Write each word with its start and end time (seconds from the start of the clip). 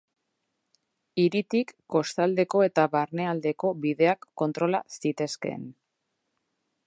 Hiritik 1.23 1.73
kostaldeko 1.95 2.63
eta 2.69 2.87
barne 2.97 3.29
aldeko 3.33 3.73
bideak 3.85 4.27
kontrola 4.43 4.83
zitezkeen. 5.01 5.71